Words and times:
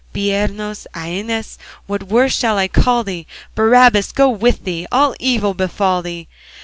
Bireno, 0.15 0.71
Æneas, 0.95 1.57
what 1.85 2.01
worse 2.01 2.35
shall 2.35 2.57
I 2.57 2.67
call 2.67 3.03
thee? 3.03 3.27
Barabbas 3.53 4.11
go 4.11 4.29
with 4.29 4.63
thee! 4.63 4.87
All 4.91 5.13
evil 5.19 5.53
befall 5.53 6.01
thee! 6.01 6.27